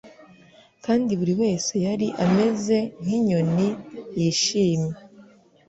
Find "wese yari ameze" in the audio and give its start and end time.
1.41-2.77